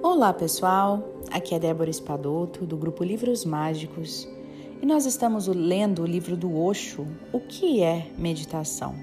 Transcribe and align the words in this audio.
Olá 0.00 0.32
pessoal, 0.32 1.02
aqui 1.28 1.56
é 1.56 1.58
Débora 1.58 1.90
Espadoto 1.90 2.64
do 2.64 2.76
grupo 2.76 3.02
Livros 3.02 3.44
Mágicos 3.44 4.28
e 4.80 4.86
nós 4.86 5.04
estamos 5.04 5.48
lendo 5.48 6.02
o 6.02 6.06
livro 6.06 6.36
do 6.36 6.56
Osho, 6.56 7.04
O 7.32 7.40
que 7.40 7.82
é 7.82 8.06
Meditação? 8.16 8.94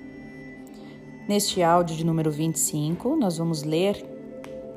Neste 1.27 1.61
áudio 1.61 1.97
de 1.97 2.05
número 2.05 2.31
25, 2.31 3.13
nós 3.17 3.37
vamos 3.37 3.61
ler 3.61 4.05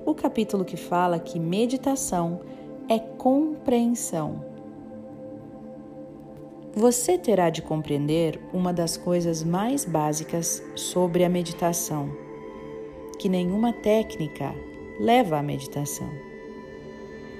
o 0.05 0.13
capítulo 0.13 0.65
que 0.65 0.77
fala 0.77 1.21
que 1.21 1.39
meditação 1.39 2.41
é 2.89 2.99
compreensão. 2.99 4.45
Você 6.75 7.17
terá 7.17 7.49
de 7.49 7.63
compreender 7.63 8.41
uma 8.53 8.73
das 8.73 8.97
coisas 8.97 9.45
mais 9.45 9.85
básicas 9.85 10.61
sobre 10.75 11.23
a 11.23 11.29
meditação, 11.29 12.11
que 13.21 13.29
nenhuma 13.29 13.73
técnica 13.73 14.53
leva 14.99 15.39
à 15.39 15.43
meditação. 15.43 16.11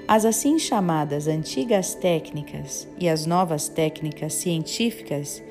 As 0.07 0.25
assim 0.25 0.59
chamadas 0.59 1.29
antigas 1.29 1.95
técnicas 1.95 2.89
e 2.99 3.09
as 3.09 3.27
novas 3.27 3.69
técnicas 3.69 4.35
científicas 4.35 5.43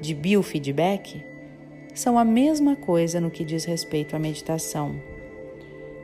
de 0.00 0.14
biofeedback 0.14 1.22
são 1.94 2.18
a 2.18 2.24
mesma 2.24 2.76
coisa 2.76 3.20
no 3.20 3.30
que 3.30 3.44
diz 3.44 3.64
respeito 3.64 4.16
à 4.16 4.18
meditação. 4.18 4.94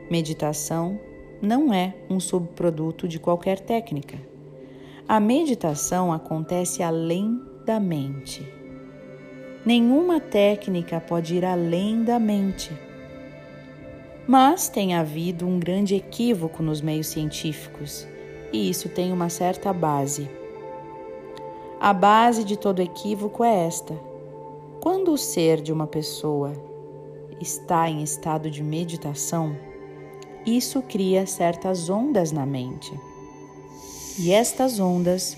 Meditação 0.09 0.99
não 1.41 1.73
é 1.73 1.93
um 2.09 2.19
subproduto 2.19 3.07
de 3.07 3.19
qualquer 3.19 3.59
técnica. 3.59 4.17
A 5.07 5.19
meditação 5.19 6.13
acontece 6.13 6.81
além 6.81 7.41
da 7.65 7.79
mente. 7.79 8.47
Nenhuma 9.65 10.19
técnica 10.19 10.99
pode 10.99 11.35
ir 11.35 11.45
além 11.45 12.03
da 12.03 12.19
mente. 12.19 12.71
Mas 14.27 14.69
tem 14.69 14.95
havido 14.95 15.47
um 15.47 15.59
grande 15.59 15.95
equívoco 15.95 16.63
nos 16.63 16.81
meios 16.81 17.07
científicos, 17.07 18.07
e 18.51 18.69
isso 18.69 18.89
tem 18.89 19.11
uma 19.11 19.29
certa 19.29 19.73
base. 19.73 20.29
A 21.79 21.93
base 21.93 22.43
de 22.43 22.55
todo 22.55 22.81
equívoco 22.81 23.43
é 23.43 23.65
esta 23.65 24.13
quando 24.83 25.13
o 25.13 25.17
ser 25.17 25.61
de 25.61 25.71
uma 25.71 25.87
pessoa 25.87 26.51
está 27.39 27.89
em 27.89 28.03
estado 28.03 28.51
de 28.51 28.61
meditação, 28.61 29.55
isso 30.45 30.81
cria 30.81 31.25
certas 31.25 31.89
ondas 31.89 32.33
na 32.33 32.45
mente. 32.45 32.91
E 34.19 34.33
estas 34.33 34.81
ondas 34.81 35.37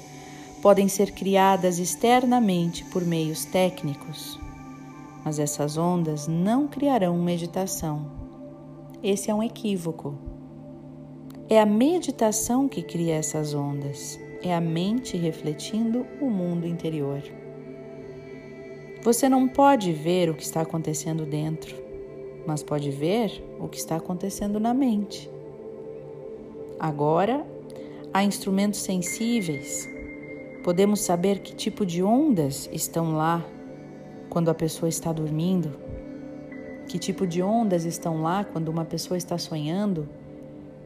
podem 0.64 0.88
ser 0.88 1.12
criadas 1.12 1.78
externamente 1.78 2.84
por 2.86 3.06
meios 3.06 3.46
técnicos, 3.46 4.40
mas 5.24 5.38
essas 5.38 5.78
ondas 5.78 6.28
não 6.28 6.68
criarão 6.68 7.16
meditação. 7.16 8.25
Esse 9.08 9.30
é 9.30 9.36
um 9.36 9.44
equívoco. 9.44 10.16
É 11.48 11.62
a 11.62 11.66
meditação 11.66 12.68
que 12.68 12.82
cria 12.82 13.14
essas 13.14 13.54
ondas, 13.54 14.20
é 14.42 14.52
a 14.52 14.60
mente 14.60 15.16
refletindo 15.16 16.08
o 16.20 16.26
mundo 16.26 16.66
interior. 16.66 17.22
Você 19.04 19.30
não 19.30 19.48
pode 19.48 19.94
ver 19.94 20.32
o 20.32 20.34
que 20.34 20.42
está 20.42 20.62
acontecendo 20.62 21.24
dentro, 21.24 21.76
mas 22.48 22.64
pode 22.64 22.90
ver 22.90 23.44
o 23.60 23.68
que 23.68 23.78
está 23.78 23.96
acontecendo 23.96 24.60
na 24.60 24.74
mente. 24.74 25.30
Agora, 26.80 27.46
há 28.12 28.24
instrumentos 28.24 28.80
sensíveis. 28.80 29.88
Podemos 30.64 31.02
saber 31.02 31.42
que 31.42 31.54
tipo 31.54 31.86
de 31.86 32.02
ondas 32.02 32.68
estão 32.74 33.16
lá 33.16 33.46
quando 34.32 34.50
a 34.50 34.56
pessoa 34.56 34.90
está 34.90 35.14
dormindo, 35.14 35.78
que 36.88 37.00
tipo 37.00 37.26
de 37.26 37.42
ondas 37.42 37.84
estão 37.86 38.22
lá 38.22 38.44
quando 38.44 38.70
uma 38.70 38.86
pessoa 38.86 39.18
está 39.18 39.38
sonhando, 39.38 40.08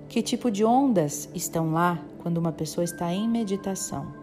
que 0.08 0.22
tipo 0.22 0.50
de 0.50 0.64
ondas 0.64 1.30
estão 1.36 1.72
lá 1.72 2.00
quando 2.22 2.38
uma 2.38 2.52
pessoa 2.52 2.84
está 2.84 3.14
em 3.14 3.28
meditação. 3.28 4.14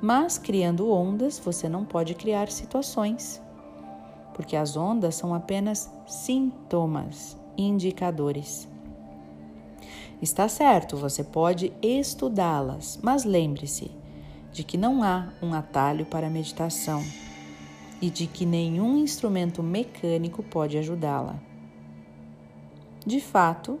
Mas 0.00 0.38
criando 0.38 0.90
ondas, 0.90 1.38
você 1.38 1.68
não 1.68 1.84
pode 1.84 2.14
criar 2.14 2.48
situações, 2.48 3.40
porque 4.34 4.56
as 4.56 4.76
ondas 4.76 5.14
são 5.14 5.34
apenas 5.34 5.90
sintomas, 6.06 7.36
indicadores. 7.56 8.68
Está 10.20 10.48
certo, 10.48 10.96
você 10.96 11.24
pode 11.24 11.72
estudá-las, 11.82 12.98
mas 13.02 13.24
lembre-se 13.24 13.90
de 14.52 14.62
que 14.62 14.76
não 14.76 15.02
há 15.02 15.28
um 15.42 15.54
atalho 15.54 16.04
para 16.06 16.26
a 16.26 16.30
meditação 16.30 17.02
e 18.02 18.10
de 18.10 18.26
que 18.26 18.44
nenhum 18.44 18.98
instrumento 18.98 19.62
mecânico 19.62 20.42
pode 20.42 20.76
ajudá-la. 20.76 21.36
De 23.06 23.20
fato, 23.20 23.78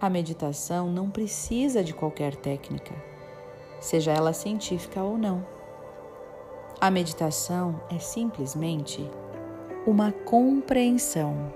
a 0.00 0.10
meditação 0.10 0.90
não 0.90 1.08
precisa 1.08 1.84
de 1.84 1.94
qualquer 1.94 2.34
técnica, 2.34 2.92
seja 3.78 4.10
ela 4.10 4.32
científica 4.32 5.00
ou 5.02 5.16
não. 5.16 5.46
A 6.80 6.90
meditação 6.90 7.80
é 7.88 7.98
simplesmente 8.00 9.08
uma 9.86 10.10
compreensão. 10.10 11.52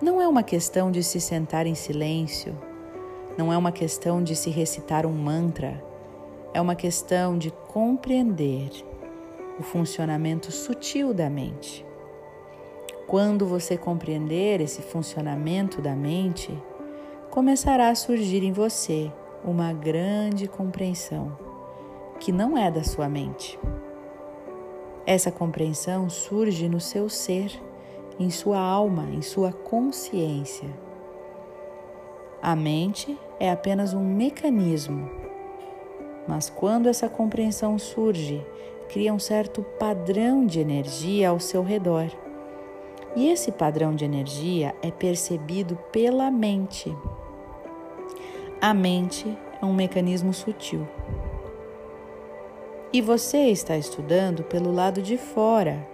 Não 0.00 0.20
é 0.20 0.28
uma 0.28 0.44
questão 0.44 0.92
de 0.92 1.02
se 1.02 1.20
sentar 1.20 1.66
em 1.66 1.74
silêncio, 1.74 2.56
não 3.36 3.52
é 3.52 3.56
uma 3.56 3.72
questão 3.72 4.22
de 4.22 4.36
se 4.36 4.48
recitar 4.50 5.06
um 5.06 5.12
mantra, 5.12 5.82
é 6.54 6.60
uma 6.60 6.74
questão 6.74 7.36
de 7.36 7.50
compreender 7.50 8.89
o 9.60 9.62
funcionamento 9.62 10.50
sutil 10.50 11.12
da 11.12 11.28
mente. 11.28 11.84
Quando 13.06 13.44
você 13.44 13.76
compreender 13.76 14.58
esse 14.58 14.80
funcionamento 14.80 15.82
da 15.82 15.94
mente, 15.94 16.50
começará 17.30 17.90
a 17.90 17.94
surgir 17.94 18.42
em 18.42 18.52
você 18.52 19.12
uma 19.44 19.70
grande 19.74 20.48
compreensão 20.48 21.36
que 22.18 22.32
não 22.32 22.56
é 22.56 22.70
da 22.70 22.82
sua 22.82 23.06
mente. 23.06 23.58
Essa 25.04 25.30
compreensão 25.30 26.08
surge 26.08 26.66
no 26.66 26.80
seu 26.80 27.10
ser, 27.10 27.52
em 28.18 28.30
sua 28.30 28.58
alma, 28.58 29.10
em 29.10 29.20
sua 29.20 29.52
consciência. 29.52 30.70
A 32.40 32.56
mente 32.56 33.18
é 33.38 33.50
apenas 33.50 33.92
um 33.92 34.02
mecanismo, 34.02 35.10
mas 36.26 36.48
quando 36.48 36.88
essa 36.88 37.10
compreensão 37.10 37.78
surge, 37.78 38.42
cria 38.92 39.12
um 39.12 39.18
certo 39.18 39.62
padrão 39.78 40.44
de 40.44 40.60
energia 40.60 41.30
ao 41.30 41.40
seu 41.40 41.62
redor. 41.62 42.10
E 43.16 43.28
esse 43.28 43.50
padrão 43.50 43.94
de 43.94 44.04
energia 44.04 44.74
é 44.82 44.90
percebido 44.90 45.76
pela 45.90 46.30
mente. 46.30 46.94
A 48.60 48.74
mente 48.74 49.36
é 49.60 49.64
um 49.64 49.72
mecanismo 49.72 50.32
sutil 50.32 50.86
e 52.92 53.00
você 53.00 53.48
está 53.48 53.76
estudando 53.76 54.42
pelo 54.42 54.72
lado 54.72 55.00
de 55.00 55.16
fora. 55.16 55.86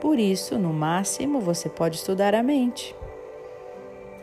Por 0.00 0.18
isso, 0.18 0.58
no 0.58 0.72
máximo, 0.72 1.40
você 1.40 1.68
pode 1.68 1.96
estudar 1.96 2.34
a 2.34 2.42
mente. 2.42 2.94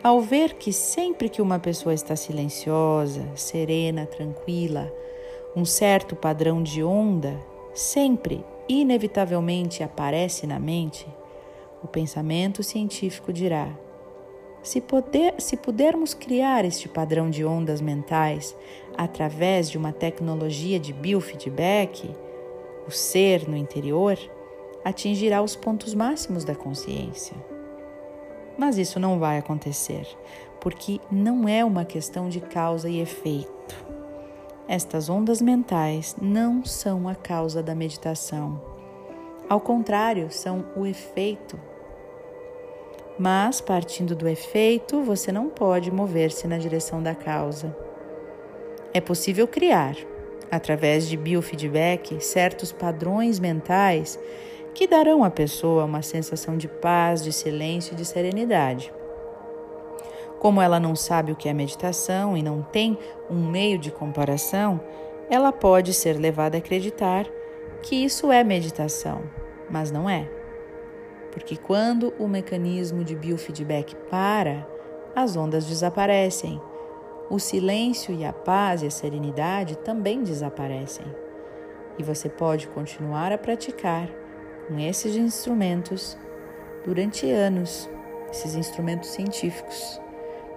Ao 0.03 0.21
ver 0.21 0.53
que 0.53 0.71
sempre 0.71 1.29
que 1.29 1.41
uma 1.41 1.59
pessoa 1.59 1.93
está 1.93 2.15
silenciosa, 2.15 3.25
serena, 3.35 4.05
tranquila, 4.05 4.91
um 5.55 5.65
certo 5.65 6.15
padrão 6.15 6.61
de 6.61 6.83
onda 6.83 7.39
sempre, 7.73 8.43
inevitavelmente 8.67 9.83
aparece 9.83 10.45
na 10.45 10.59
mente, 10.59 11.07
o 11.83 11.87
pensamento 11.87 12.61
científico 12.63 13.33
dirá: 13.33 13.69
se, 14.61 14.79
poder, 14.79 15.35
se 15.39 15.57
pudermos 15.57 16.13
criar 16.13 16.65
este 16.65 16.87
padrão 16.87 17.29
de 17.29 17.43
ondas 17.43 17.81
mentais 17.81 18.55
através 18.95 19.69
de 19.69 19.77
uma 19.77 19.91
tecnologia 19.91 20.79
de 20.79 20.93
biofeedback, 20.93 22.09
o 22.87 22.91
ser 22.91 23.47
no 23.47 23.57
interior 23.57 24.17
atingirá 24.83 25.41
os 25.41 25.55
pontos 25.55 25.93
máximos 25.93 26.43
da 26.43 26.55
consciência. 26.55 27.35
Mas 28.57 28.77
isso 28.77 28.99
não 28.99 29.17
vai 29.17 29.37
acontecer, 29.37 30.07
porque 30.59 30.99
não 31.11 31.47
é 31.47 31.65
uma 31.65 31.85
questão 31.85 32.29
de 32.29 32.39
causa 32.39 32.89
e 32.89 32.99
efeito. 32.99 33.90
Estas 34.71 35.09
ondas 35.09 35.41
mentais 35.41 36.15
não 36.21 36.63
são 36.63 37.09
a 37.09 37.13
causa 37.13 37.61
da 37.61 37.75
meditação. 37.75 38.61
Ao 39.49 39.59
contrário, 39.59 40.31
são 40.31 40.63
o 40.77 40.85
efeito 40.85 41.59
mas, 43.23 43.61
partindo 43.61 44.15
do 44.15 44.27
efeito, 44.27 45.03
você 45.03 45.31
não 45.31 45.47
pode 45.47 45.91
mover-se 45.91 46.47
na 46.47 46.57
direção 46.57 47.03
da 47.03 47.13
causa. 47.13 47.75
É 48.95 48.99
possível 48.99 49.47
criar, 49.47 49.95
através 50.49 51.07
de 51.07 51.15
biofeedback, 51.17 52.19
certos 52.19 52.71
padrões 52.71 53.37
mentais 53.39 54.17
que 54.73 54.87
darão 54.87 55.23
à 55.23 55.29
pessoa 55.29 55.85
uma 55.85 56.01
sensação 56.01 56.57
de 56.57 56.67
paz, 56.67 57.23
de 57.23 57.31
silêncio 57.31 57.93
e 57.93 57.95
de 57.95 58.05
serenidade. 58.05 58.91
Como 60.41 60.59
ela 60.59 60.79
não 60.79 60.95
sabe 60.95 61.31
o 61.31 61.35
que 61.35 61.47
é 61.47 61.53
meditação 61.53 62.35
e 62.35 62.41
não 62.41 62.63
tem 62.63 62.97
um 63.29 63.47
meio 63.47 63.77
de 63.77 63.91
comparação, 63.91 64.81
ela 65.29 65.51
pode 65.51 65.93
ser 65.93 66.17
levada 66.17 66.57
a 66.57 66.59
acreditar 66.59 67.27
que 67.83 67.95
isso 67.95 68.31
é 68.31 68.43
meditação, 68.43 69.21
mas 69.69 69.91
não 69.91 70.09
é. 70.09 70.27
Porque 71.31 71.55
quando 71.55 72.11
o 72.17 72.27
mecanismo 72.27 73.03
de 73.03 73.15
biofeedback 73.15 73.95
para, 74.09 74.67
as 75.15 75.35
ondas 75.35 75.65
desaparecem. 75.65 76.59
O 77.29 77.37
silêncio 77.37 78.11
e 78.11 78.25
a 78.25 78.33
paz 78.33 78.81
e 78.81 78.87
a 78.87 78.91
serenidade 78.91 79.77
também 79.77 80.23
desaparecem. 80.23 81.05
E 81.99 82.03
você 82.03 82.27
pode 82.27 82.67
continuar 82.69 83.31
a 83.31 83.37
praticar 83.37 84.09
com 84.67 84.79
esses 84.79 85.15
instrumentos 85.15 86.17
durante 86.83 87.29
anos, 87.29 87.87
esses 88.31 88.55
instrumentos 88.55 89.09
científicos, 89.09 90.01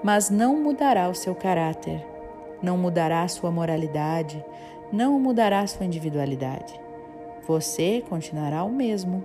mas 0.04 0.28
não 0.28 0.62
mudará 0.62 1.08
o 1.08 1.14
seu 1.14 1.34
caráter, 1.34 2.04
não 2.62 2.76
mudará 2.76 3.22
a 3.22 3.28
sua 3.28 3.50
moralidade, 3.50 4.44
não 4.92 5.18
mudará 5.18 5.60
a 5.60 5.66
sua 5.66 5.86
individualidade. 5.86 6.78
Você 7.46 8.04
continuará 8.06 8.62
o 8.64 8.70
mesmo. 8.70 9.24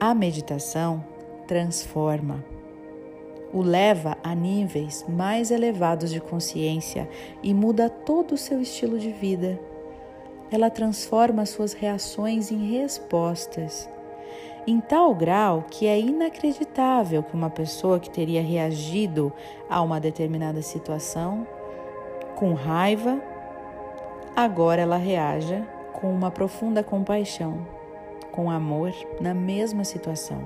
A 0.00 0.12
meditação 0.14 1.04
transforma, 1.46 2.44
o 3.52 3.62
leva 3.62 4.18
a 4.20 4.34
níveis 4.34 5.04
mais 5.08 5.52
elevados 5.52 6.10
de 6.10 6.20
consciência 6.20 7.08
e 7.40 7.54
muda 7.54 7.88
todo 7.88 8.32
o 8.32 8.38
seu 8.38 8.60
estilo 8.60 8.98
de 8.98 9.12
vida. 9.12 9.60
Ela 10.50 10.70
transforma 10.70 11.46
suas 11.46 11.72
reações 11.72 12.50
em 12.50 12.78
respostas, 12.78 13.88
em 14.66 14.80
tal 14.80 15.14
grau 15.14 15.64
que 15.70 15.86
é 15.86 15.98
inacreditável 15.98 17.22
que 17.22 17.34
uma 17.34 17.50
pessoa 17.50 18.00
que 18.00 18.08
teria 18.08 18.42
reagido 18.42 19.32
a 19.68 19.82
uma 19.82 20.00
determinada 20.00 20.62
situação 20.62 21.46
com 22.36 22.54
raiva, 22.54 23.20
agora 24.34 24.82
ela 24.82 24.96
reaja 24.96 25.66
com 25.92 26.10
uma 26.10 26.30
profunda 26.30 26.82
compaixão, 26.82 27.66
com 28.32 28.50
amor 28.50 28.92
na 29.20 29.32
mesma 29.34 29.84
situação. 29.84 30.42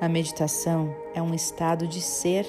A 0.00 0.08
meditação 0.08 0.94
é 1.14 1.20
um 1.20 1.34
estado 1.34 1.86
de 1.86 2.00
ser 2.00 2.46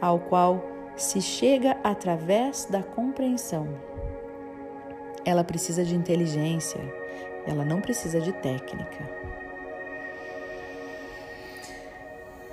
ao 0.00 0.18
qual 0.18 0.62
se 0.96 1.20
chega 1.20 1.76
através 1.82 2.66
da 2.66 2.82
compreensão. 2.82 3.68
Ela 5.24 5.44
precisa 5.44 5.84
de 5.84 5.94
inteligência, 5.94 6.80
ela 7.46 7.64
não 7.64 7.80
precisa 7.80 8.20
de 8.20 8.32
técnica. 8.32 9.08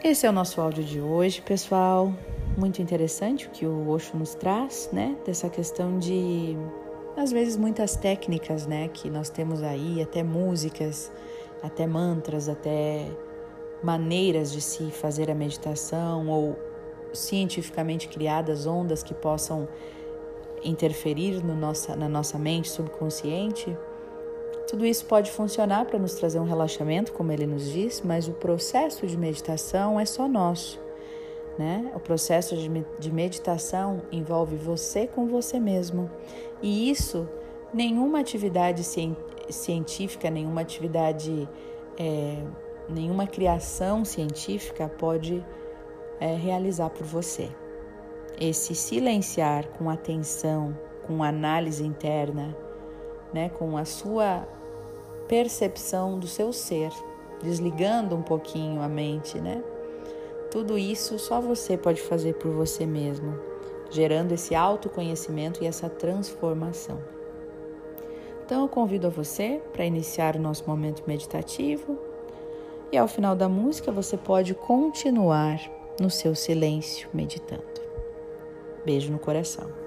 Esse 0.06 0.28
é 0.28 0.30
o 0.30 0.32
nosso 0.32 0.62
áudio 0.62 0.84
de 0.84 1.02
hoje, 1.02 1.42
pessoal. 1.42 2.14
Muito 2.56 2.80
interessante 2.80 3.48
o 3.48 3.50
que 3.50 3.66
o 3.66 3.90
Osho 3.90 4.16
nos 4.16 4.36
traz, 4.36 4.88
né? 4.94 5.18
Dessa 5.26 5.50
questão 5.50 5.98
de, 5.98 6.56
às 7.18 7.32
vezes, 7.32 7.58
muitas 7.58 7.96
técnicas, 7.96 8.68
né? 8.68 8.88
Que 8.90 9.10
nós 9.10 9.32
temos 9.32 9.64
aí, 9.64 10.00
até 10.04 10.22
músicas, 10.22 11.12
até 11.64 11.88
mantras, 11.88 12.48
até 12.48 13.08
maneiras 13.82 14.52
de 14.52 14.62
se 14.62 14.92
fazer 14.92 15.32
a 15.32 15.34
meditação 15.34 16.30
ou 16.30 16.56
cientificamente 17.12 18.08
criadas 18.08 18.68
ondas 18.68 19.02
que 19.02 19.16
possam 19.16 19.68
interferir 20.64 21.44
no 21.44 21.56
nossa, 21.56 21.96
na 21.96 22.08
nossa 22.08 22.38
mente 22.38 22.70
subconsciente 22.70 23.76
tudo 24.68 24.86
isso 24.86 25.06
pode 25.06 25.32
funcionar 25.32 25.86
para 25.86 26.00
nos 26.00 26.16
trazer 26.16 26.40
um 26.40 26.44
relaxamento, 26.44 27.14
como 27.14 27.32
ele 27.32 27.46
nos 27.46 27.72
diz, 27.72 28.02
mas 28.02 28.28
o 28.28 28.34
processo 28.34 29.06
de 29.06 29.16
meditação 29.16 30.00
é 30.00 30.06
só 30.06 30.28
nosso. 30.28 30.80
Né? 31.58 31.92
O 31.96 32.00
processo 32.00 32.56
de 33.00 33.12
meditação 33.12 34.02
envolve 34.12 34.56
você 34.56 35.08
com 35.08 35.28
você 35.28 35.60
mesmo. 35.60 36.10
E 36.62 36.90
isso, 36.90 37.30
nenhuma 37.74 38.20
atividade 38.20 38.84
científica, 39.50 40.30
nenhuma 40.30 40.62
atividade, 40.62 41.48
é, 41.98 42.44
nenhuma 42.90 43.28
criação 43.28 44.04
científica 44.04 44.90
pode 44.90 45.46
é, 46.20 46.36
realizar 46.36 46.90
por 46.90 47.06
você. 47.06 47.50
Esse 48.42 48.76
silenciar 48.76 49.68
com 49.78 49.90
atenção, 49.90 50.78
com 51.06 51.24
análise 51.24 51.86
interna, 51.86 52.65
né, 53.36 53.50
com 53.50 53.78
a 53.78 53.84
sua 53.84 54.48
percepção 55.28 56.18
do 56.18 56.26
seu 56.26 56.54
ser, 56.54 56.90
desligando 57.44 58.16
um 58.16 58.22
pouquinho 58.22 58.82
a 58.82 58.88
mente, 58.88 59.38
né? 59.40 59.62
Tudo 60.50 60.78
isso 60.78 61.20
só 61.20 61.42
você 61.42 61.76
pode 61.76 62.02
fazer 62.02 62.36
por 62.36 62.52
você 62.52 62.86
mesmo, 62.86 63.38
gerando 63.92 64.32
esse 64.32 64.56
autoconhecimento 64.56 65.62
e 65.62 65.68
essa 65.68 65.90
transformação. 65.90 66.98
Então 68.46 68.62
eu 68.62 68.70
convido 68.70 69.08
a 69.08 69.10
você 69.10 69.62
para 69.74 69.86
iniciar 69.86 70.38
o 70.38 70.42
nosso 70.42 70.64
momento 70.66 71.04
meditativo 71.06 72.00
e 72.90 72.98
ao 72.98 73.08
final 73.08 73.36
da 73.36 73.50
música 73.50 73.92
você 73.92 74.16
pode 74.16 74.54
continuar 74.54 75.60
no 76.00 76.10
seu 76.10 76.34
silêncio 76.34 77.10
meditando. 77.14 77.82
Beijo 78.86 79.12
no 79.12 79.20
coração. 79.20 79.85